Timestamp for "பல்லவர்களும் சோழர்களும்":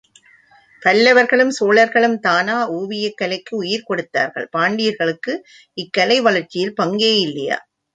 0.81-2.17